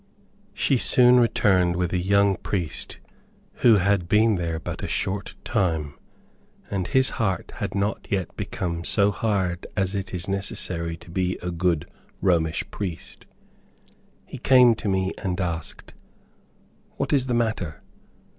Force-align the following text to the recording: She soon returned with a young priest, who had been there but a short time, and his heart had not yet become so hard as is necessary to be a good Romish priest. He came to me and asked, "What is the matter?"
She 0.55 0.77
soon 0.77 1.19
returned 1.19 1.75
with 1.75 1.93
a 1.93 1.99
young 1.99 2.35
priest, 2.37 2.99
who 3.57 3.75
had 3.75 4.09
been 4.09 4.33
there 4.33 4.57
but 4.57 4.81
a 4.81 4.87
short 4.87 5.35
time, 5.43 5.93
and 6.71 6.87
his 6.87 7.11
heart 7.21 7.51
had 7.57 7.75
not 7.75 8.07
yet 8.09 8.35
become 8.35 8.83
so 8.83 9.11
hard 9.11 9.67
as 9.77 9.93
is 9.93 10.27
necessary 10.27 10.97
to 10.97 11.11
be 11.11 11.37
a 11.43 11.51
good 11.51 11.87
Romish 12.19 12.63
priest. 12.71 13.27
He 14.25 14.39
came 14.39 14.73
to 14.73 14.89
me 14.89 15.11
and 15.19 15.39
asked, 15.39 15.93
"What 16.97 17.13
is 17.13 17.27
the 17.27 17.35
matter?" 17.35 17.83